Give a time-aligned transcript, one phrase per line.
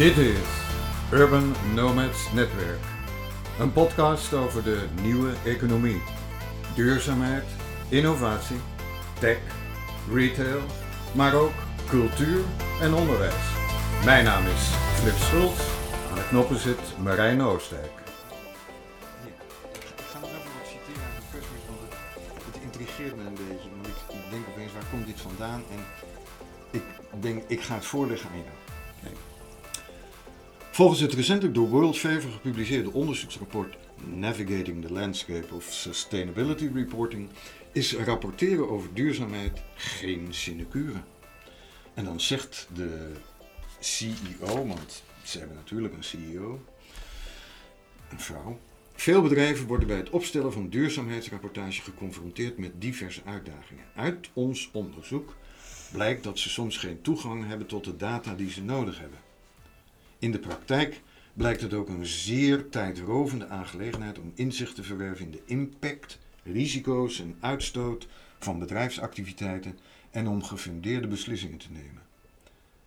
[0.00, 0.48] Dit is
[1.12, 2.80] Urban Nomads Netwerk.
[3.58, 6.02] Een podcast over de nieuwe economie.
[6.74, 7.44] Duurzaamheid,
[7.88, 8.56] innovatie,
[9.18, 9.38] tech,
[10.12, 10.60] retail,
[11.14, 11.52] maar ook
[11.88, 12.40] cultuur
[12.80, 13.44] en onderwijs.
[14.04, 14.62] Mijn naam is
[15.00, 15.60] Flip Schultz.
[16.10, 17.92] Aan de knoppen zit Marijn Oostdijk.
[22.62, 23.68] Intrigeert me een beetje.
[23.82, 25.62] Want ik denk opeens, waar komt dit vandaan?
[25.70, 25.84] En
[26.70, 26.82] ik
[27.22, 28.69] denk, ik ga het voorleggen aan jou.
[30.80, 33.76] Volgens het recentelijk door World Favor gepubliceerde onderzoeksrapport
[34.14, 37.28] Navigating the Landscape of Sustainability Reporting
[37.72, 41.00] is rapporteren over duurzaamheid geen sinecure.
[41.94, 43.12] En dan zegt de
[43.78, 46.60] CEO, want ze hebben natuurlijk een CEO,
[48.10, 48.58] een vrouw.
[48.94, 53.84] Veel bedrijven worden bij het opstellen van duurzaamheidsrapportage geconfronteerd met diverse uitdagingen.
[53.94, 55.34] Uit ons onderzoek
[55.92, 59.29] blijkt dat ze soms geen toegang hebben tot de data die ze nodig hebben.
[60.20, 61.00] In de praktijk
[61.34, 67.20] blijkt het ook een zeer tijdrovende aangelegenheid om inzicht te verwerven in de impact, risico's
[67.20, 68.06] en uitstoot
[68.38, 69.78] van bedrijfsactiviteiten
[70.10, 72.02] en om gefundeerde beslissingen te nemen.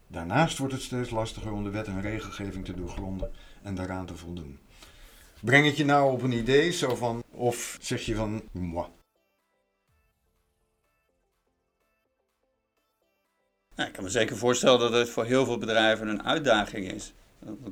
[0.08, 4.18] Daarnaast wordt het steeds lastiger om de wet en regelgeving te doorgronden en daaraan te
[4.18, 4.60] voldoen.
[5.40, 8.88] Breng het je nou op een idee, zo van, of zeg je van, moi.
[13.76, 17.14] Nou, ik kan me zeker voorstellen dat het voor heel veel bedrijven een uitdaging is.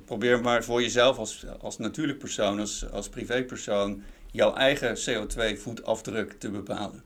[0.05, 6.49] Probeer maar voor jezelf als, als natuurlijk persoon, als, als privépersoon, jouw eigen CO2-voetafdruk te
[6.49, 7.03] bepalen.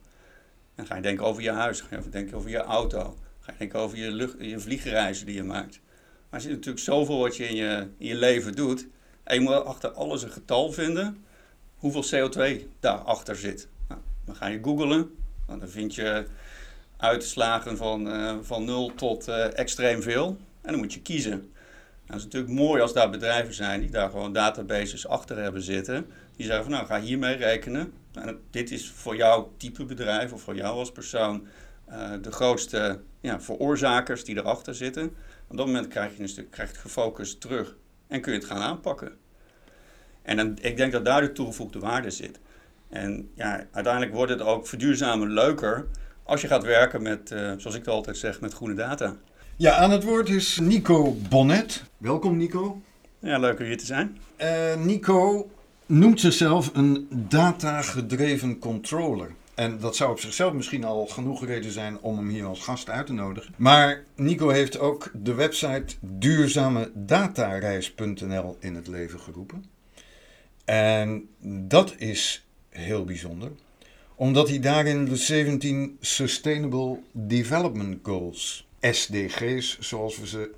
[0.74, 3.58] Dan ga je denken over je huis, ga je denken over je auto, ga je
[3.58, 5.80] denken over je, je vliegreizen die je maakt.
[6.30, 8.86] Maar er zit natuurlijk zoveel wat je in, je in je leven doet.
[9.22, 11.24] En je moet achter alles een getal vinden
[11.76, 13.68] hoeveel CO2 daarachter zit.
[13.88, 15.16] Nou, dan ga je googlen,
[15.46, 16.26] dan vind je
[16.96, 20.36] uitslagen van, uh, van 0 tot uh, extreem veel.
[20.60, 21.50] En dan moet je kiezen.
[22.06, 25.62] Nou, het is natuurlijk mooi als daar bedrijven zijn die daar gewoon databases achter hebben
[25.62, 26.06] zitten.
[26.36, 27.92] Die zeggen van nou ga hiermee rekenen.
[28.12, 31.46] Nou, dit is voor jouw type bedrijf of voor jou als persoon
[31.88, 35.14] uh, de grootste ja, veroorzakers die erachter zitten.
[35.48, 38.62] Op dat moment krijg je een stuk krijg gefocust terug en kun je het gaan
[38.62, 39.12] aanpakken.
[40.22, 42.40] En dan, ik denk dat daar de toegevoegde waarde zit.
[42.88, 45.86] En ja, uiteindelijk wordt het ook verduurzamen leuker
[46.22, 49.16] als je gaat werken met, uh, zoals ik het altijd zeg, met groene data.
[49.58, 51.84] Ja, aan het woord is Nico Bonnet.
[51.98, 52.82] Welkom Nico.
[53.18, 54.18] Ja, leuk om hier te zijn.
[54.40, 55.50] Uh, Nico
[55.86, 59.34] noemt zichzelf een data-gedreven controller.
[59.54, 62.90] En dat zou op zichzelf misschien al genoeg reden zijn om hem hier als gast
[62.90, 63.54] uit te nodigen.
[63.56, 69.64] Maar Nico heeft ook de website duurzamedatareis.nl in het leven geroepen.
[70.64, 73.50] En dat is heel bijzonder,
[74.14, 80.54] omdat hij daarin de 17 Sustainable Development Goals, SDG's zoals we ze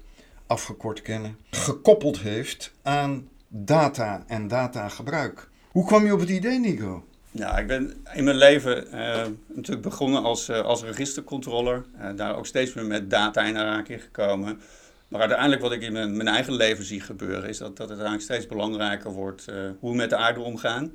[0.46, 5.48] afgekort kennen, gekoppeld heeft aan data en datagebruik.
[5.70, 7.04] Hoe kwam je op het idee, Nico?
[7.30, 11.84] Nou, ik ben in mijn leven uh, natuurlijk begonnen als, uh, als registercontroller.
[12.00, 14.60] Uh, daar ook steeds meer met data in aanraking gekomen.
[15.08, 17.48] Maar uiteindelijk wat ik in mijn, eigen leven zie gebeuren...
[17.48, 19.44] is dat, dat het eigenlijk steeds belangrijker wordt
[19.80, 20.92] hoe we met de aarde omgaan.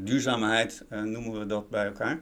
[0.00, 2.20] duurzaamheid noemen we dat bij elkaar.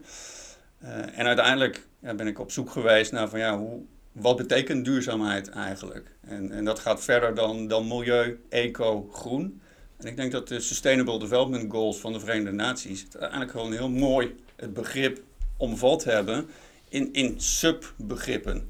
[1.14, 3.82] en uiteindelijk ja, ben ik op zoek geweest naar van ja, hoe,
[4.14, 6.10] wat betekent duurzaamheid eigenlijk?
[6.20, 9.60] En, en dat gaat verder dan, dan milieu, eco, groen...
[9.96, 13.88] En ik denk dat de Sustainable Development Goals van de Verenigde Naties eigenlijk gewoon heel
[13.88, 15.22] mooi het begrip
[15.56, 16.46] omvat hebben
[16.88, 18.68] in, in subbegrippen.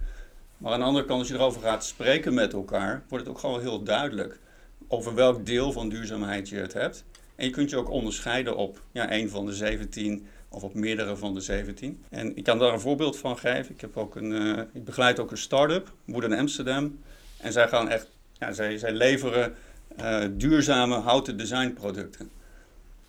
[0.58, 3.40] Maar aan de andere kant, als je erover gaat spreken met elkaar, wordt het ook
[3.40, 4.38] gewoon heel duidelijk
[4.88, 7.04] over welk deel van duurzaamheid je het hebt.
[7.36, 11.16] En je kunt je ook onderscheiden op ja, een van de 17 of op meerdere
[11.16, 12.02] van de 17.
[12.10, 13.74] En ik kan daar een voorbeeld van geven.
[13.74, 16.98] Ik, heb ook een, uh, ik begeleid ook een start-up, Wood in Amsterdam.
[17.36, 19.54] En zij gaan echt, ja, zij, zij leveren
[20.00, 22.30] uh, duurzame houten designproducten.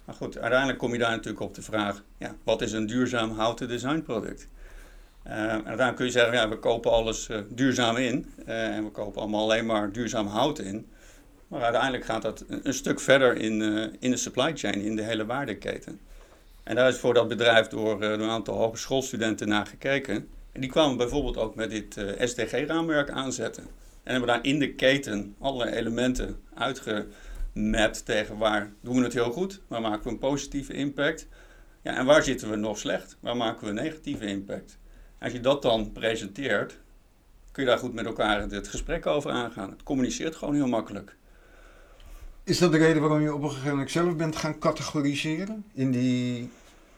[0.06, 3.32] Maar goed, uiteindelijk kom je daar natuurlijk op de vraag: ja, wat is een duurzaam
[3.32, 4.48] houten designproduct?
[5.28, 9.22] Uh, en dan kun je zeggen: ja, we kopen alles duurzaam in en we kopen
[9.22, 10.88] allemaal alleen maar duurzaam hout in.
[11.48, 13.62] Maar uiteindelijk gaat dat een, een stuk verder in,
[14.00, 16.00] in de supply chain, in de hele waardeketen.
[16.66, 20.28] En daar is voor dat bedrijf door, door een aantal hogeschoolstudenten naar gekeken.
[20.52, 23.64] En die kwamen bijvoorbeeld ook met dit SDG-raamwerk aanzetten.
[24.04, 29.32] En hebben daar in de keten allerlei elementen uitgemapt tegen waar doen we het heel
[29.32, 31.28] goed, waar maken we een positieve impact.
[31.82, 34.78] Ja, en waar zitten we nog slecht, waar maken we een negatieve impact.
[35.20, 36.80] Als je dat dan presenteert,
[37.52, 39.70] kun je daar goed met elkaar het gesprek over aangaan.
[39.70, 41.16] Het communiceert gewoon heel makkelijk.
[42.46, 45.92] Is dat de reden waarom je op een gegeven moment zelf bent gaan categoriseren in
[45.92, 46.50] die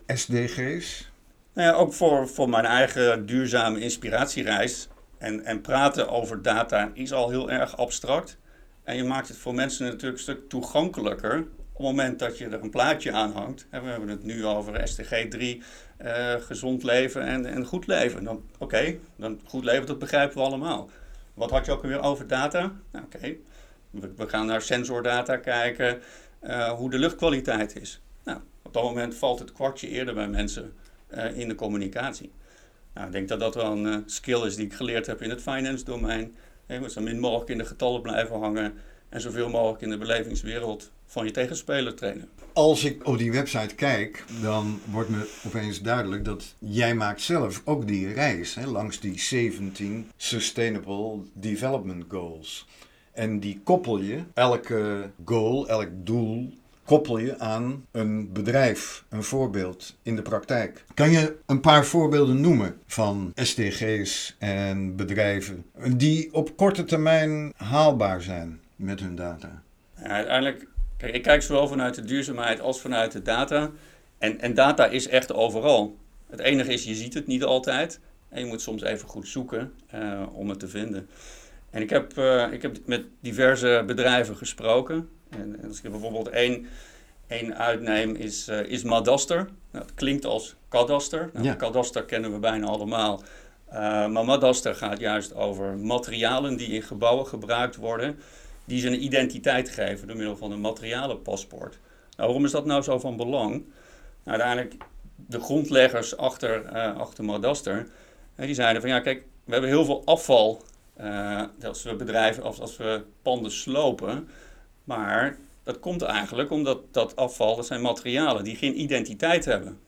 [0.07, 1.11] SDG's?
[1.53, 7.13] Nou ja, ook voor, voor mijn eigen duurzame inspiratiereis en, en praten over data is
[7.13, 8.37] al heel erg abstract.
[8.83, 11.37] En je maakt het voor mensen natuurlijk een stuk toegankelijker.
[11.39, 13.67] Op het moment dat je er een plaatje aan hangt.
[13.69, 15.61] We hebben het nu over SDG 3,
[16.01, 18.41] uh, gezond leven en, en goed leven.
[18.57, 20.89] Oké, dan goed leven, dat begrijpen we allemaal.
[21.33, 22.71] Wat had je ook weer over data?
[22.91, 23.35] Nou, Oké,
[23.99, 26.01] we, we, gaan naar sensordata kijken,
[26.43, 28.01] uh, hoe de luchtkwaliteit is.
[28.23, 30.73] Nou, op dat moment valt het kwartje eerder bij mensen
[31.13, 32.31] uh, in de communicatie.
[32.93, 35.29] Nou, ik denk dat dat wel een uh, skill is die ik geleerd heb in
[35.29, 36.35] het finance domein.
[36.67, 38.73] Je moet zo min mogelijk in de getallen blijven hangen
[39.09, 42.29] en zoveel mogelijk in de belevingswereld van je tegenspeler trainen.
[42.53, 47.61] Als ik op die website kijk, dan wordt me opeens duidelijk dat jij maakt zelf
[47.65, 52.67] ook die reis hè, langs die 17 Sustainable Development Goals.
[53.17, 56.53] En die koppel je, elke goal, elk doel,
[56.83, 60.85] koppel je aan een bedrijf, een voorbeeld in de praktijk.
[60.93, 65.65] Kan je een paar voorbeelden noemen van SDG's en bedrijven
[65.95, 69.61] die op korte termijn haalbaar zijn met hun data?
[69.95, 70.67] Ja, uiteindelijk,
[70.97, 73.71] kijk, ik kijk zowel vanuit de duurzaamheid als vanuit de data.
[74.17, 75.97] En, en data is echt overal.
[76.29, 77.99] Het enige is, je ziet het niet altijd.
[78.29, 81.09] En je moet soms even goed zoeken uh, om het te vinden.
[81.77, 85.09] En ik heb, uh, ik heb met diverse bedrijven gesproken.
[85.29, 86.67] En, en als ik bijvoorbeeld één,
[87.27, 89.37] één uitneem, is, uh, is Madaster.
[89.71, 91.29] Nou, dat klinkt als kadaster.
[91.33, 91.53] Nou, Ja.
[91.53, 93.21] Kadaster kennen we bijna allemaal.
[93.69, 93.73] Uh,
[94.07, 98.19] maar Madaster gaat juist over materialen die in gebouwen gebruikt worden.
[98.65, 101.79] Die ze een identiteit geven door middel van een materialenpaspoort.
[102.15, 103.51] Nou, waarom is dat nou zo van belang?
[103.51, 103.63] Nou,
[104.23, 104.83] uiteindelijk,
[105.15, 107.87] de grondleggers achter, uh, achter Madaster,
[108.35, 110.61] die zeiden van ja, kijk, we hebben heel veel afval
[111.01, 114.29] uh, als we bedrijven of als we panden slopen.
[114.83, 119.79] Maar dat komt eigenlijk omdat dat afval, dat zijn materialen die geen identiteit hebben.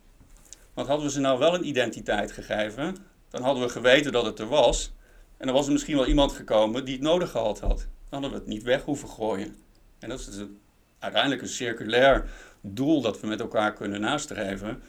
[0.73, 2.95] Want hadden we ze nou wel een identiteit gegeven,
[3.29, 4.91] dan hadden we geweten dat het er was.
[5.37, 7.77] En dan was er misschien wel iemand gekomen die het nodig gehad had.
[7.77, 9.55] Dan hadden we het niet weg hoeven gooien.
[9.99, 10.59] En dat is een,
[10.99, 12.29] uiteindelijk een circulair
[12.61, 14.81] doel dat we met elkaar kunnen nastreven.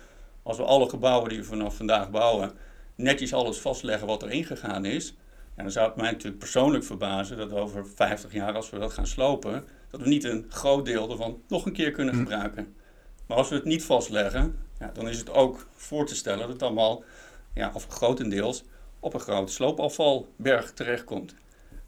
[0.43, 2.53] Als we alle gebouwen die we vanaf vandaag bouwen,
[2.95, 5.15] netjes alles vastleggen wat er ingegaan is.
[5.55, 8.93] En dan zou het mij natuurlijk persoonlijk verbazen dat over 50 jaar, als we dat
[8.93, 12.75] gaan slopen, dat we niet een groot deel ervan nog een keer kunnen gebruiken.
[13.27, 16.49] Maar als we het niet vastleggen, ja, dan is het ook voor te stellen dat
[16.49, 17.05] het allemaal,
[17.55, 18.65] ja, of grotendeels,
[19.01, 21.35] op een grote sloopafvalberg terechtkomt.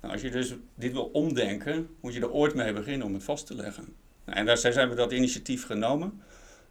[0.01, 3.25] Nou, als je dus dit wil omdenken, moet je er ooit mee beginnen om het
[3.25, 3.95] vast te leggen.
[4.25, 6.23] Nou, en daar zijn we dat initiatief genomen.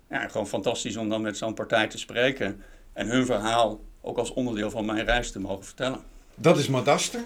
[0.10, 2.62] Ja, gewoon fantastisch om dan met zo'n partij te spreken
[2.94, 6.02] en hun verhaal ook als onderdeel van mijn reis te mogen vertellen.
[6.42, 7.24] Dat is Madaster.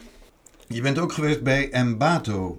[0.67, 2.57] Je bent ook geweest bij Embato.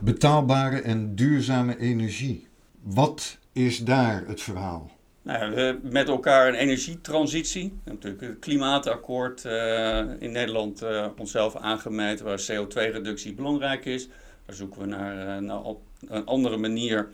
[0.00, 2.46] Betaalbare en duurzame energie.
[2.82, 4.90] Wat is daar het verhaal?
[5.22, 7.78] Nou, we met elkaar een energietransitie.
[7.84, 14.08] Natuurlijk het klimaatakkoord uh, in Nederland uh, onszelf aangemeten waar CO2-reductie belangrijk is.
[14.46, 15.60] Daar zoeken we naar, uh, naar
[16.08, 17.08] een andere manier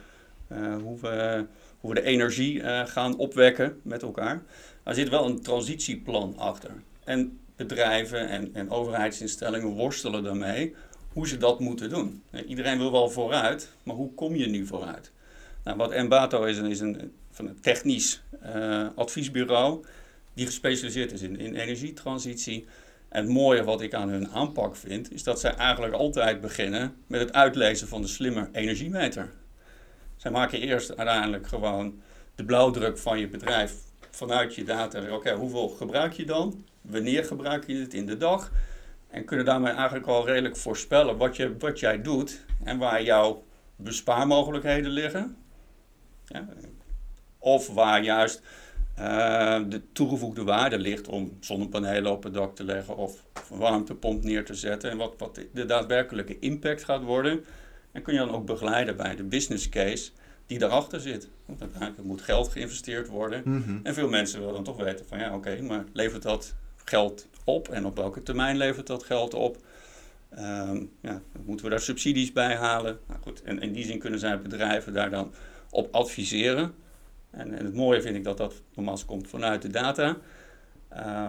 [0.83, 1.47] hoe, we,
[1.81, 4.43] hoe we de energie gaan opwekken met elkaar.
[4.83, 6.71] Er zit wel een transitieplan achter.
[7.05, 10.75] En bedrijven en, en overheidsinstellingen worstelen daarmee
[11.13, 12.23] hoe ze dat moeten doen.
[12.47, 15.13] Iedereen wil wel vooruit, maar hoe kom je nu vooruit?
[15.65, 18.23] Nou, wat Embato is, is een, van een technisch
[18.57, 19.85] uh, adviesbureau
[20.35, 22.67] die gespecialiseerd is in, in energietransitie.
[23.09, 26.95] En het mooie wat ik aan hun aanpak vind, is dat zij eigenlijk altijd beginnen
[27.07, 29.31] met het uitlezen van de slimme energiemeter.
[30.17, 32.01] Zij maken eerst uiteindelijk gewoon
[32.35, 33.75] de blauwdruk van je bedrijf
[34.11, 35.15] vanuit je data.
[35.15, 36.65] Oké, hoeveel gebruik je dan?
[36.91, 38.53] Wanneer gebruik je het in de dag?
[39.09, 43.45] En kunnen daarmee eigenlijk al redelijk voorspellen wat, je, wat jij doet en waar jouw
[43.77, 45.37] bespaarmogelijkheden liggen.
[46.25, 46.49] Ja,
[47.39, 48.43] of waar juist
[48.99, 54.25] uh, de toegevoegde waarde ligt om zonnepanelen op het dak te leggen of een warmtepomp
[54.25, 54.91] neer te zetten.
[54.91, 57.45] En wat, wat de daadwerkelijke impact gaat worden.
[57.93, 60.11] En kun je dan ook begeleiden bij de business case
[60.47, 61.29] die daarachter zit.
[61.45, 63.41] Want uiteindelijk moet geld geïnvesteerd worden.
[63.45, 63.57] Mhm.
[63.57, 63.81] Mm -hmm.
[63.83, 66.55] En veel mensen willen dan toch weten van ja oké, okay, maar levert dat
[66.89, 69.57] geld op en op welke termijn levert dat geld op?
[70.39, 72.99] Um, ja, moeten we daar subsidies bij halen?
[73.07, 75.33] Nou goed, en in die zin kunnen zij bedrijven daar dan
[75.71, 76.75] op adviseren.
[77.31, 80.17] En, en het mooie vind ik dat dat nogmaals komt vanuit de data.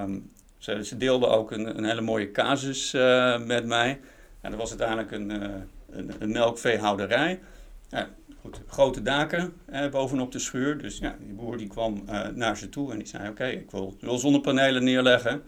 [0.02, 4.00] Um, ze, ze, deelden ook een, een hele mooie casus uh, met mij.
[4.42, 5.50] En dat was uiteindelijk een, uh,
[5.90, 7.40] een, een melkveehouderij.
[7.90, 8.10] Ja,
[8.42, 10.78] goed, grote daken eh, bovenop de schuur.
[10.78, 13.52] Dus ja, die boer die kwam uh, naar ze toe en die zei: Oké, okay,
[13.52, 15.42] ik wil, wil zonnepanelen neerleggen.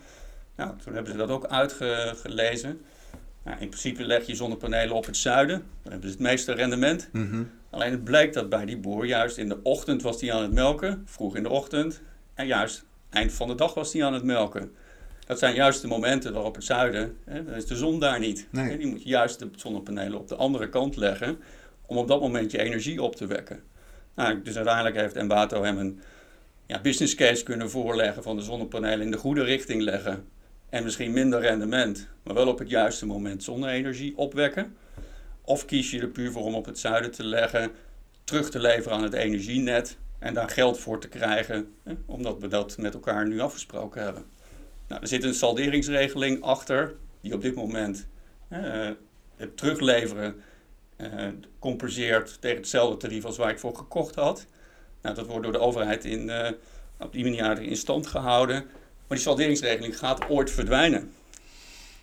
[0.55, 2.81] Nou, toen hebben ze dat ook uitgelezen.
[3.43, 5.63] Nou, in principe leg je zonnepanelen op het zuiden.
[5.83, 7.09] Dan hebben ze het meeste rendement.
[7.11, 7.51] Mm -hmm.
[7.69, 10.53] Alleen het bleek dat bij die boer juist in de ochtend was hij aan het
[10.53, 11.03] melken.
[11.05, 12.01] Vroeg in de ochtend.
[12.33, 14.71] En juist eind van de dag was hij aan het melken.
[15.25, 18.47] Dat zijn juist de momenten waarop het zuiden, hè, dan is de zon daar niet.
[18.51, 18.77] Nee.
[18.77, 21.39] Die moet je juist de zonnepanelen op de andere kant leggen
[21.89, 23.63] om op dat moment je energie op te wekken.
[24.15, 26.01] Nou, dus uiteindelijk heeft Envato hem een
[26.65, 30.27] ja, business case kunnen voorleggen van de zonnepanelen in de goede richting leggen.
[30.69, 34.75] En misschien minder rendement, maar wel op het juiste moment zonne-energie opwekken.
[35.41, 37.71] Of kies je er puur voor om op het zuiden te leggen,
[38.23, 42.47] terug te leveren aan het energienet en daar geld voor te krijgen, hè, omdat we
[42.47, 44.25] dat met elkaar nu afgesproken hebben.
[44.87, 48.07] Nou, er zit een salderingsregeling achter, die op dit moment
[48.47, 48.89] eh,
[49.35, 50.35] het terugleveren
[50.99, 51.27] eh,
[51.59, 54.45] compenseert tegen hetzelfde tarief als waar ik voor gekocht had.
[55.01, 56.51] Nou, dat wordt door de overheid in, eh,
[56.99, 58.55] op die manier in stand gehouden.
[59.07, 61.11] Maar die salderingsregeling gaat ooit verdwijnen.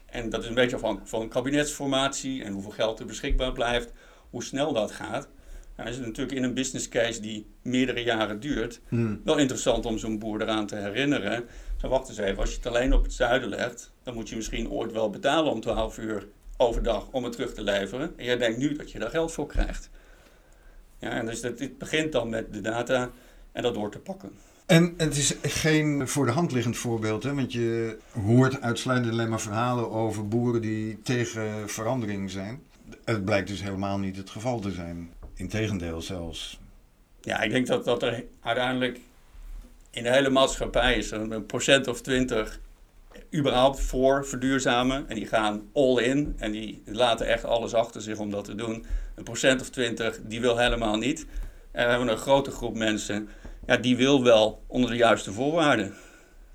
[0.06, 3.92] En dat is een beetje afhankelijk van kabinetsformatie en hoeveel geld er beschikbaar blijft,
[4.30, 5.28] hoe snel dat gaat.
[5.76, 9.20] Nou, is het natuurlijk in een business case die meerdere jaren duurt, Hmm.
[9.24, 11.44] wel interessant om zo'n boer eraan te herinneren.
[11.80, 14.36] Zo, wacht eens even, als je het alleen op het zuiden legt, dan moet je
[14.36, 18.12] misschien ooit wel betalen om 12 uur overdag om het terug te leveren.
[18.16, 19.90] En jij denkt nu dat je daar geld voor krijgt.
[20.98, 23.10] Ja, en dus dat, dit begint dan met de data
[23.52, 24.30] en dat door te pakken.
[24.66, 27.34] En het is geen voor de hand liggend voorbeeld, hè?
[27.34, 32.62] want je hoort uitsluitend alleen maar verhalen over boeren die tegen verandering zijn.
[33.04, 35.10] Het blijkt dus helemaal niet het geval te zijn.
[35.34, 36.60] Integendeel zelfs.
[37.20, 39.00] Ja, ik denk dat, dat er uiteindelijk
[39.90, 42.60] in de hele maatschappij is een procent of twintig
[43.34, 45.08] überhaupt voor verduurzamen.
[45.08, 48.54] En die gaan all in en die laten echt alles achter zich om dat te
[48.54, 48.86] doen.
[49.14, 51.26] Een procent of twintig die wil helemaal niet.
[51.70, 53.28] En we hebben een grote groep mensen,
[53.66, 55.94] ja, die wil wel onder de juiste voorwaarden.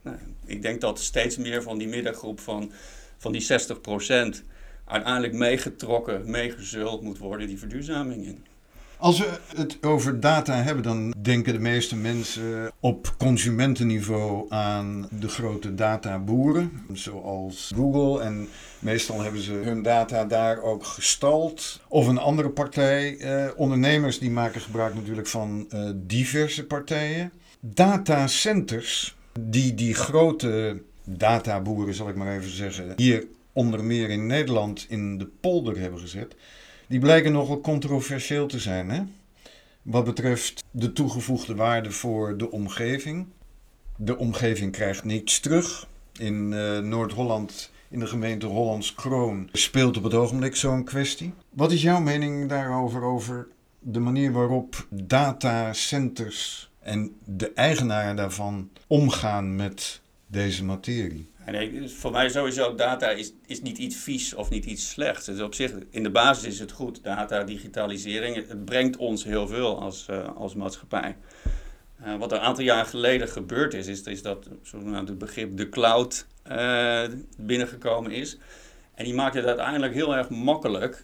[0.02, 2.72] Nou, ik denk dat steeds meer van die middengroep van,
[3.18, 4.46] van die 60%
[4.86, 8.46] uiteindelijk meegetrokken, meegezult moet worden die verduurzaming in.
[9.02, 15.28] Als we het over data hebben, dan denken de meeste mensen op consumentenniveau aan de
[15.28, 18.22] grote databoeren, zoals Google.
[18.24, 18.48] En
[18.80, 21.82] meestal hebben ze hun data daar ook gestald.
[21.88, 23.18] Of een andere partij.
[23.18, 27.32] Eh, ondernemers die maken gebruik natuurlijk van eh, diverse partijen.
[27.60, 34.86] Datacenters, die die grote databoeren, zal ik maar even zeggen, hier onder meer in Nederland
[34.90, 36.36] in de polder hebben gezet.
[36.92, 39.02] Die blijken nogal controversieel te zijn, hè?
[39.82, 43.28] Wat betreft de toegevoegde waarde voor de omgeving.
[43.96, 45.88] De omgeving krijgt niets terug.
[46.20, 51.34] In eh, Noord-Holland, in de gemeente Hollands Kroon, speelt op het ogenblik zo'n kwestie.
[51.50, 53.48] Wat is jouw mening daarover, over
[53.80, 61.31] de manier waarop datacenters en de eigenaren daarvan omgaan met deze materie?
[61.46, 65.26] Nee, dus voor mij sowieso, data is, is niet iets vies of niet iets slechts.
[65.26, 67.04] Dus op zich, in de basis is het goed.
[67.04, 71.18] Data, digitalisering, het, brengt ons heel veel als, eh, als maatschappij.
[72.04, 77.04] Eh, wat een aantal jaar geleden gebeurd is, is, dat het begrip de cloud eh,
[77.38, 78.38] binnengekomen is.
[78.96, 81.04] En die maakt het uiteindelijk heel erg makkelijk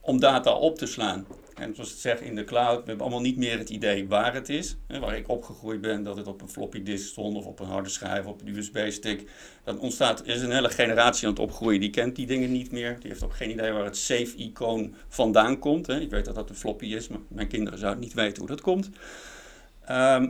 [0.00, 1.26] om data op te slaan.
[1.58, 4.34] En zoals het zegt in de cloud, we hebben allemaal niet meer het idee waar
[4.34, 4.76] het is.
[4.86, 7.66] Hè, waar ik opgegroeid ben, dat het op een floppy disk stond of op een
[7.66, 9.30] harde schijf, op een USB-stick.
[9.64, 12.72] Dan ontstaat, er is een hele generatie aan het opgroeien, die kent die dingen niet
[12.72, 12.96] meer.
[13.00, 15.86] Die heeft ook geen idee waar het save-icoon vandaan komt.
[15.86, 16.00] Hè.
[16.00, 18.60] Ik weet dat dat een floppy is, maar mijn kinderen zouden niet weten hoe dat
[18.60, 18.90] komt.
[19.84, 20.28] Ehm,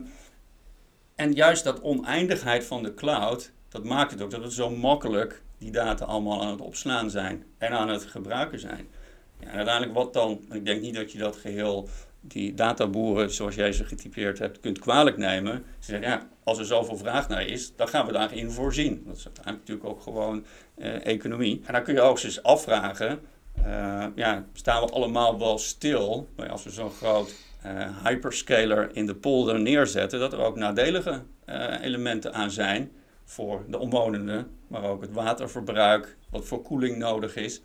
[1.15, 5.43] en juist dat oneindigheid van de cloud, dat maakt het ook dat het zo makkelijk
[5.59, 8.89] die data allemaal aan het opslaan zijn en aan het gebruiken zijn.
[9.41, 11.89] Ja, en uiteindelijk wat dan, ik denk niet dat je dat geheel,
[12.21, 15.65] die databoeren zoals jij ze getypeerd hebt, kunt kwalijk nemen.
[15.79, 19.03] Ze zeggen, ja, als er zoveel vraag naar is, dan gaan we daarin voorzien.
[19.07, 21.63] Dat is uiteindelijk natuurlijk ook gewoon eh, economie.
[21.67, 23.21] En dan kun je ook eens afvragen,
[23.65, 29.15] eh, ja, staan we allemaal wel stil als we zo'n groot eh, hyperscaler in de
[29.15, 32.91] polder neerzetten, dat er ook nadelige eh, elementen aan zijn
[33.25, 37.61] voor de omwonenden, maar ook het waterverbruik, wat voor koeling nodig is.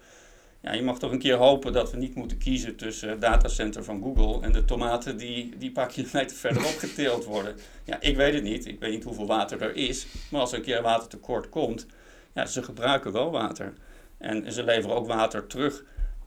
[0.63, 3.83] Ja, je mag toch een keer hopen dat we niet moeten kiezen tussen het datacenter
[3.83, 7.55] van Google en de tomaten die, die een paar kilometer verderop geteeld worden.
[7.83, 8.65] Ja, ik weet het niet.
[8.65, 10.07] Ik weet niet hoeveel water er is.
[10.29, 11.85] Maar als er een keer watertekort komt,
[12.33, 13.73] ja, ze gebruiken wel water.
[14.17, 15.83] En ze leveren ook water terug.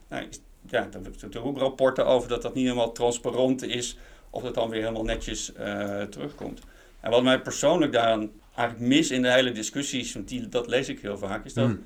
[0.08, 0.28] Nou, ja,
[0.68, 3.98] daar hebben we ook rapporten over dat dat niet helemaal transparant is.
[4.30, 6.60] Of dat dan weer helemaal netjes uh, terugkomt.
[7.00, 10.88] En wat mij persoonlijk daaraan eigenlijk mis in de hele discussies, want die, dat lees
[10.88, 11.84] ik heel vaak, is dat, Hmm.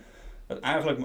[0.50, 1.00] Dat eigenlijk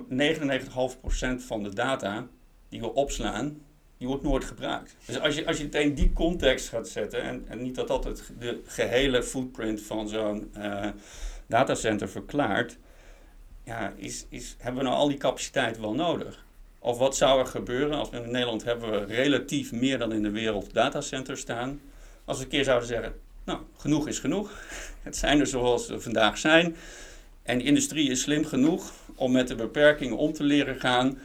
[1.42, 2.28] 99,5% van de data
[2.70, 3.62] die we opslaan,
[3.98, 4.96] die wordt nooit gebruikt.
[5.06, 7.88] Dus als je, als je het in die context gaat zetten, en, en niet dat
[7.88, 10.88] dat het, de gehele footprint van zo'n uh,
[11.48, 12.78] datacenter verklaart,
[13.64, 16.46] ja, is, is, hebben we nou al die capaciteit wel nodig?
[16.80, 20.24] Of wat zou er gebeuren als we in Nederland hebben we relatief meer dan in
[20.24, 21.82] de wereld datacenters staan?
[22.26, 24.52] Als we een keer zouden zeggen, nou, genoeg is genoeg.
[25.04, 26.76] Het zijn er zoals ze vandaag zijn.
[27.46, 31.20] En de industrie is slim genoeg om met de beperkingen om te leren gaan.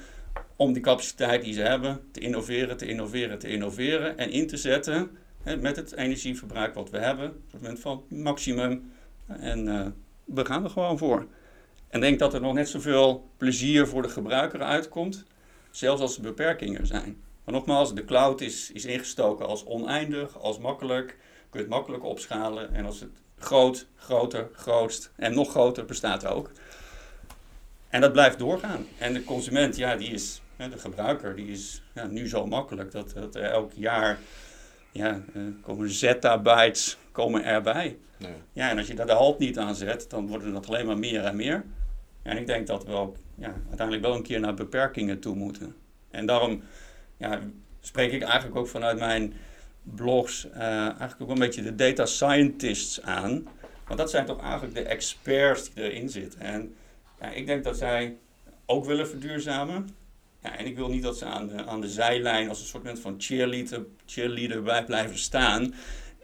[0.56, 4.18] Om die capaciteit die ze hebben te innoveren, te innoveren, te innoveren.
[4.18, 5.10] En in te zetten
[5.42, 7.28] hè, met het energieverbruik wat we hebben.
[7.28, 8.92] Op het moment van maximum.
[9.26, 9.86] En uh,
[10.24, 11.26] we gaan er gewoon voor.
[11.88, 15.24] En denk dat er nog net zoveel plezier voor de gebruiker uitkomt.
[15.70, 17.22] Zelfs als er beperkingen zijn.
[17.44, 21.08] Maar nogmaals, de cloud is, is ingestoken als oneindig, als makkelijk.
[21.08, 22.74] Je kunt het makkelijk opschalen.
[22.74, 26.50] En als het groot, groter, grootst en nog groter bestaat ook.
[27.88, 28.86] En dat blijft doorgaan.
[28.98, 33.12] En de consument, ja, die is, de gebruiker, die is ja, nu zo makkelijk dat,
[33.14, 34.18] dat er elk jaar
[34.92, 37.98] ja, uh, komen zettabytes komen erbij.
[38.16, 38.32] Nee.
[38.52, 40.98] Ja, en als je daar de halt niet aan zet, dan worden dat alleen maar
[40.98, 41.64] meer en meer.
[42.22, 45.76] En ik denk dat we ook ja, uiteindelijk wel een keer naar beperkingen toe moeten.
[46.10, 46.62] En daarom
[47.16, 47.40] ja,
[47.80, 49.34] spreek ik eigenlijk ook vanuit mijn
[49.94, 53.48] blogs uh, eigenlijk ook een beetje de data scientists aan.
[53.86, 56.40] Want dat zijn toch eigenlijk de experts die erin zitten.
[56.40, 56.74] En
[57.20, 58.16] ja, ik denk dat zij
[58.66, 59.88] ook willen verduurzamen.
[60.42, 62.98] Ja, en ik wil niet dat ze aan de, aan de zijlijn als een soort
[62.98, 65.74] van cheerleader, cheerleader bij blijven staan.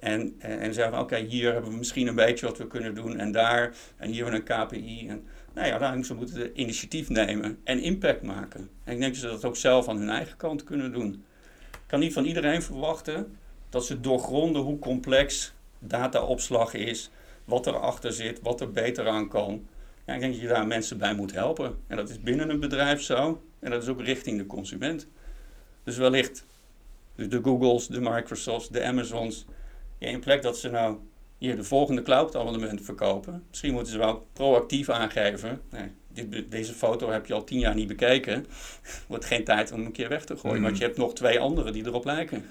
[0.00, 3.18] En, en, en zeggen oké, hier hebben we misschien een beetje wat we kunnen doen.
[3.18, 5.08] En daar, en hier een KPI.
[5.08, 8.68] En, nou ja, dan, ze moeten initiatief nemen en impact maken.
[8.84, 11.24] En ik denk dat ze dat ook zelf aan hun eigen kant kunnen doen.
[11.72, 13.36] Ik kan niet van iedereen verwachten
[13.76, 17.10] dat ze doorgronden hoe complex dataopslag is,
[17.44, 19.66] wat erachter zit, wat er beter aan kan.
[20.06, 21.76] Ja, ik denk dat je daar mensen bij moet helpen.
[21.86, 25.08] En dat is binnen een bedrijf zo en dat is ook richting de consument.
[25.84, 26.46] Dus wellicht
[27.14, 29.46] de Googles, de Microsofts, de Amazons,
[29.98, 30.98] ja, in plek dat ze nou
[31.38, 33.44] hier de volgende cloud-abonnement verkopen.
[33.48, 35.60] Misschien moeten ze wel proactief aangeven.
[35.70, 38.46] Nee, dit, deze foto heb je al tien jaar niet bekeken.
[39.08, 40.56] Wordt geen tijd om een keer weg te gooien.
[40.56, 40.62] Mm.
[40.62, 42.44] Want je hebt nog twee andere die erop lijken.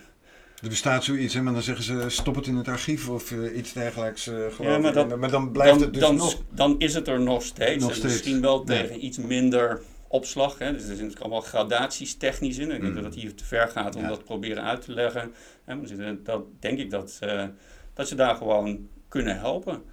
[0.61, 3.57] Er bestaat zoiets, hè, maar dan zeggen ze stop het in het archief of uh,
[3.57, 4.27] iets dergelijks.
[4.27, 6.41] Uh, ja, maar, dat, maar, dan blijft dan, het dus dan, nog...
[6.49, 7.83] Dan is het er nog steeds.
[7.83, 8.13] Nog steeds.
[8.13, 10.57] Misschien wel tegen iets minder opslag.
[10.57, 10.73] Hè.
[10.73, 12.71] Dus er zitten allemaal gradaties technisch in.
[12.71, 12.95] Ik denk mm.
[12.95, 14.07] dat het hier te ver gaat om ja.
[14.07, 15.33] dat proberen uit te leggen.
[15.65, 17.43] Hè, dat denk ik dat, uh,
[17.93, 19.83] dat ze daar gewoon kunnen helpen.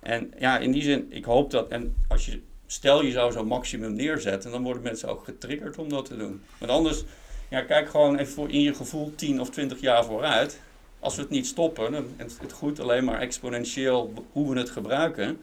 [0.00, 3.46] En ja, in die zin, ik hoop dat, en als je, stel je zou zo'n
[3.46, 6.42] maximum neerzetten, dan worden mensen ook getriggerd om dat te doen.
[6.58, 7.04] Want anders,
[7.52, 10.60] ja, kijk gewoon even voor in je gevoel 10 of 20 jaar vooruit.
[11.00, 15.40] Als we het niet stoppen en het groeit alleen maar exponentieel hoe we het gebruiken,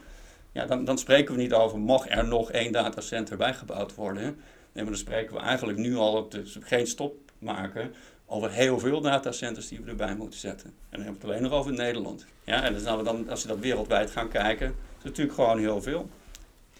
[0.51, 4.23] ja, dan, dan spreken we niet over mag er nog één datacenter bijgebouwd worden.
[4.23, 7.93] Nee, maar dan spreken we eigenlijk nu al op geen stop maken
[8.25, 10.67] over heel veel datacenters die we erbij moeten zetten.
[10.67, 12.25] En dan hebben we het alleen nog over Nederland.
[12.43, 15.81] Ja, en dan, dan, als we dat wereldwijd gaan kijken, is het natuurlijk gewoon heel
[15.81, 16.09] veel.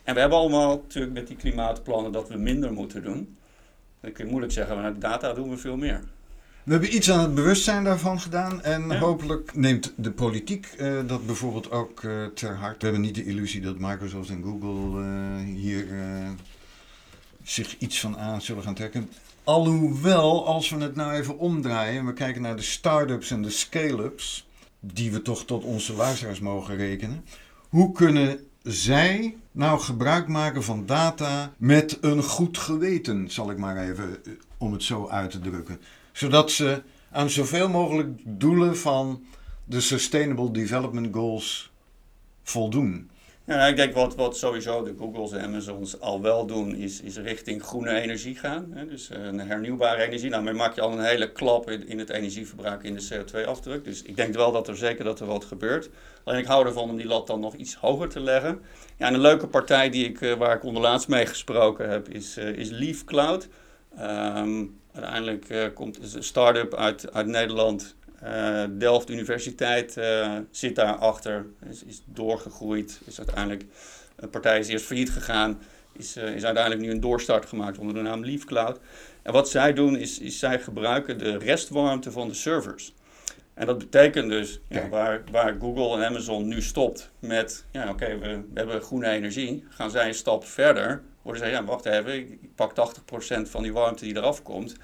[0.03, 3.37] En we hebben allemaal natuurlijk met die klimaatplannen dat we minder moeten doen.
[4.01, 6.01] Dan kun je moeilijk zeggen, maar met data doen we veel meer.
[6.63, 11.25] We hebben iets aan het bewustzijn daarvan gedaan en hopelijk neemt de politiek uh, dat
[11.25, 12.77] bijvoorbeeld ook uh, ter harte.
[12.77, 15.87] We hebben niet de illusie dat Microsoft en Google uh, hier
[17.43, 19.09] zich iets van aan zullen gaan trekken.
[19.43, 23.49] Alhoewel, als we het nou even omdraaien en we kijken naar de start-ups en de
[23.49, 24.47] scale-ups,
[24.79, 27.25] die we toch tot onze luisteraars mogen rekenen.
[27.69, 33.77] Hoe kunnen zij nou gebruik maken van data met een goed geweten, zal ik maar
[33.77, 35.79] even eh, om het zo uit te drukken.
[36.11, 39.23] Zodat ze aan zoveel mogelijk doelen van
[39.65, 41.71] de Sustainable Development Goals
[42.43, 43.09] voldoen.
[43.49, 47.17] Ja, ik denk wat, wat sowieso de Googles en Amazons al wel doen, is, is
[47.17, 48.71] richting groene energie gaan.
[48.73, 48.85] Hè?
[48.85, 50.29] Dus uh, hernieuwbare energie.
[50.29, 53.83] Nou, maak je al een hele klap in, het energieverbruik in de CO2-afdruk.
[53.83, 55.89] Dus ik denk wel dat er zeker dat er wat gebeurt.
[56.23, 58.61] Alleen ik hou ervan om die lat dan nog iets hoger te leggen.
[58.97, 62.37] Ja, en een leuke partij die ik, uh, waar ik onderlaatst mee gesproken heb, is,
[62.37, 63.47] uh, is Leaf Cloud.
[63.99, 71.83] Um, uiteindelijk komt een start-up uit, uit Nederland uh, Delft Universiteit uh, zit daarachter, is,
[71.83, 73.65] is doorgegroeid, is uiteindelijk,
[74.15, 75.59] een partij is eerst failliet gegaan,
[75.93, 78.79] is, uh, is uiteindelijk nu een doorstart gemaakt onder de naam LeafCloud.
[79.21, 82.93] En wat zij doen is, is zij gebruiken de restwarmte van de servers.
[83.53, 88.17] En dat betekent dus, ja, waar, waar Google en Amazon nu stopt met, ja oké,
[88.17, 92.13] we, we, hebben groene energie, gaan zij een stap verder, worden zij, ja wacht even,
[92.13, 92.73] ik pak
[93.37, 94.75] 80% van die warmte die eraf komt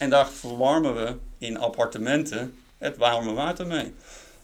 [0.00, 3.94] en daar verwarmen we in appartementen het warme water mee.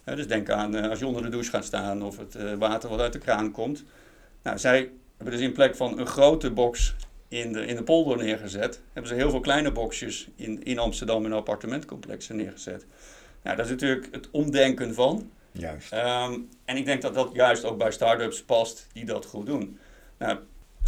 [0.04, 2.88] dus denk aan uh, als je onder de douche gaat staan of het uh, water
[2.88, 3.84] wat uit de kraan komt.
[4.42, 6.94] Nou, zij hebben dus in plek van een grote box
[7.28, 11.24] in de, in de polder neergezet, hebben ze heel veel kleine boxjes in, in Amsterdam
[11.24, 12.86] in appartementcomplexen neergezet.
[13.42, 15.30] Nou, dat is natuurlijk het omdenken van.
[15.52, 15.92] Juist.
[15.92, 19.78] Um, en ik denk dat dat juist ook bij start-ups past die dat goed doen.
[20.18, 20.38] Nou,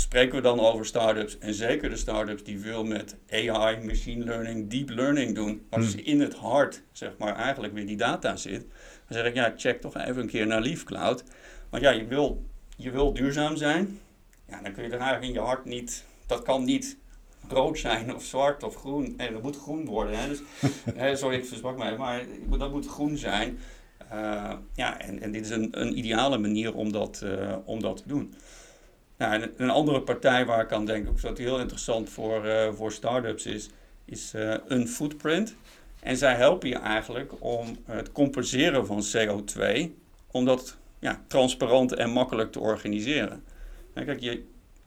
[0.00, 4.70] spreken we dan over startups en zeker de startups die veel met AI, machine learning,
[4.70, 6.04] deep learning doen, als hmm.
[6.04, 9.80] in het hart zeg maar eigenlijk weer die data zit, dan zeg ik ja, check
[9.80, 11.24] toch even een keer naar LeafCloud.
[11.70, 12.44] Want ja, je wil
[12.76, 14.00] je wil duurzaam zijn,
[14.48, 16.96] ja, dan kun je er eigenlijk in je hart niet, dat kan niet
[17.48, 19.14] rood zijn of zwart of groen.
[19.16, 20.18] En dat moet groen worden.
[20.18, 20.28] Hè?
[20.28, 20.40] Dus,
[21.20, 22.24] sorry, ik versprak mij, maar
[22.58, 23.58] dat moet groen zijn.
[24.12, 27.96] Uh, ja, en, en dit is een, een ideale manier om dat, uh, om dat
[27.96, 28.34] te doen.
[29.18, 32.92] Nou, een, andere partij waar ik aan denk, ook wat heel interessant voor, uh, voor
[32.92, 33.70] start-ups is,
[34.04, 34.33] is
[34.66, 35.57] een footprint.
[36.00, 39.90] En zij helpen je eigenlijk om het compenseren van CO2,
[40.31, 43.44] om dat ja, transparant en makkelijk te organiseren.
[43.94, 44.44] Kijk, je,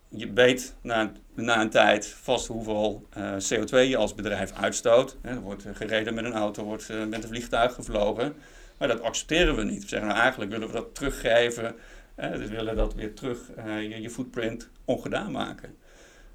[0.09, 5.17] je weet na, na een tijd vast hoeveel uh, CO2 je als bedrijf uitstoot.
[5.21, 8.35] er wordt gereden met een auto, wordt uh, met een vliegtuig gevlogen.
[8.77, 9.81] Maar dat accepteren we niet.
[9.81, 11.75] We zeggen nou eigenlijk willen we dat teruggeven.
[12.19, 15.75] Uh, we willen dat weer terug je, je, footprint ongedaan maken.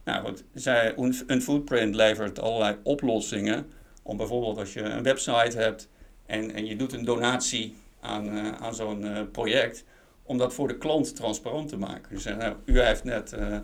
[0.05, 0.95] Nou goed, zij,
[1.27, 3.67] een footprint levert allerlei oplossingen.
[4.03, 5.89] Om bijvoorbeeld als je een website hebt
[6.27, 9.85] en, en je doet een donatie aan, aan zo'n project
[10.27, 12.15] om dat voor de klant transparant te maken.
[12.15, 13.59] Dus nou, u heeft net uh,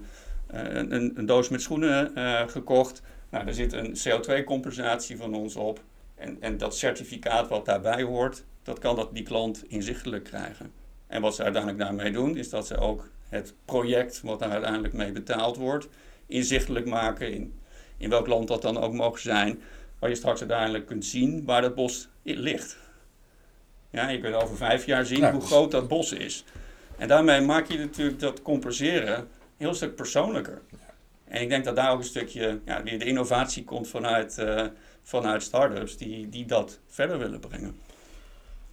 [0.46, 3.03] een, een, doos met schoenen uh, gekocht.
[3.31, 5.81] Nou, er zit een CO2-compensatie van ons op.
[6.14, 10.72] En, en dat certificaat wat daarbij hoort, dat kan dat die klant inzichtelijk krijgen.
[11.12, 14.94] En wat ze uiteindelijk daarmee doen, is dat ze ook het project wat daar uiteindelijk
[14.94, 15.88] mee betaald wordt,
[16.27, 17.55] inzichtelijk maken in,
[17.96, 19.62] in welk land dat dan ook mag zijn,
[19.98, 22.77] waar je straks uiteindelijk kunt zien waar dat bos ligt.
[23.90, 26.44] Ja, je kunt over vijf jaar zien hoe groot dat bos is.
[26.96, 30.62] En daarmee maak je natuurlijk dat compenseren een heel stuk persoonlijker.
[31.25, 34.66] En ik denk dat daar ook een stukje ja, weer de innovatie komt vanuit, uh,
[35.03, 37.77] vanuit start-ups die, die dat verder willen brengen.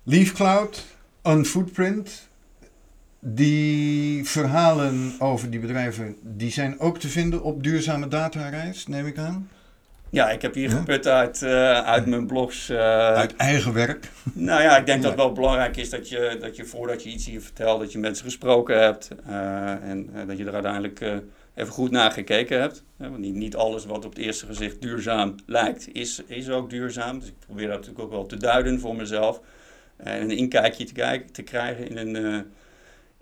[0.03, 0.85] LeafCloud,
[1.23, 2.28] Unfootprint,
[3.19, 9.17] die verhalen over die bedrijven, die zijn ook te vinden op duurzame datareis, neem ik
[9.17, 9.49] aan?
[10.11, 12.69] Ja, ik heb hier geput uit, uh, uit mijn blogs.
[12.69, 12.77] Uh,
[13.13, 14.09] uit eigen werk?
[14.33, 17.09] Nou ja, ik denk dat het wel belangrijk is dat je, dat je voordat je
[17.09, 19.09] iets hier vertelt, dat je mensen gesproken hebt.
[19.27, 21.01] Uh, en dat je er uiteindelijk
[21.55, 22.83] even goed naar gekeken hebt.
[22.97, 27.19] want niet, niet alles wat op het eerste gezicht duurzaam lijkt, is, is ook duurzaam.
[27.19, 29.41] Dus ik probeer dat natuurlijk ook wel te duiden voor mezelf.
[29.97, 32.45] en een inkijkje te, kijken, te krijgen in, een,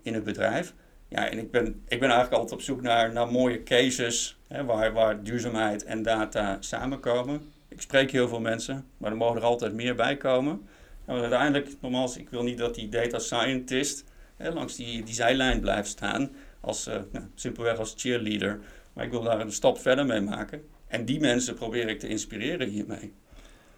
[0.02, 0.74] in het bedrijf.
[1.08, 4.64] Ja, en ik ben, ik ben eigenlijk altijd op zoek naar, naar mooie cases hè,
[4.64, 7.40] waar, waar duurzaamheid en data samenkomen.
[7.68, 10.68] Ik spreek heel veel mensen, maar er mogen er altijd meer bij komen.
[11.04, 14.04] En uiteindelijk, nogmaals, ik wil niet dat die data scientist
[14.36, 16.30] hè, langs die, die zijlijn blijft staan,
[16.60, 18.60] als, uh, nou, simpelweg als cheerleader.
[18.92, 20.62] Maar ik wil daar een stap verder mee maken.
[20.86, 23.12] En die mensen probeer ik te inspireren hiermee.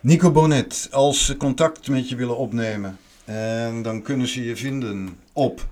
[0.00, 5.18] Nico Bonnet, als ze contact met je willen opnemen, en dan kunnen ze je vinden
[5.32, 5.66] op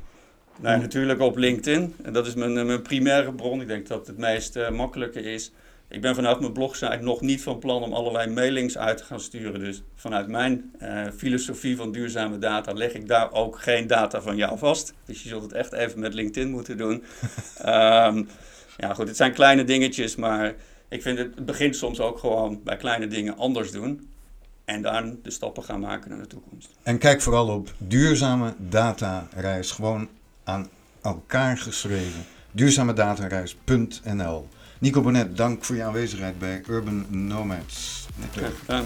[0.60, 1.94] nou, natuurlijk op LinkedIn.
[2.02, 3.60] En dat is mijn, eh, mijn primaire bron.
[3.60, 5.52] Ik denk dat het meest uh, makkelijke is.
[5.88, 9.20] Ik ben vanuit mijn blogsite nog niet van plan om allerlei mailings uit te gaan
[9.20, 9.60] sturen.
[9.60, 14.36] Dus vanuit mijn uh, filosofie van duurzame data leg ik daar ook geen data van
[14.36, 14.94] jou vast.
[15.04, 16.92] Dus je zult het echt even met LinkedIn moeten doen.
[16.92, 18.28] um,
[18.82, 20.54] ja, goed, het zijn kleine dingetjes, maar
[20.88, 24.08] ik vind het, het begint soms ook gewoon bij kleine dingen anders doen.
[24.64, 26.68] En dan de stappen gaan maken naar de toekomst.
[26.82, 29.70] En kijk vooral op duurzame data reis.
[29.70, 30.08] Gewoon
[30.48, 30.68] aan
[31.02, 32.24] elkaar geschreven.
[32.50, 38.06] Duurzamedatenreis.nl Nico Bonnet, dank voor je aanwezigheid bij Urban Nomads.
[38.66, 38.84] Graag.